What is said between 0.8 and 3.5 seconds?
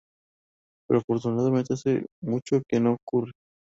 Pero afortunadamente hace mucho que no ocurre.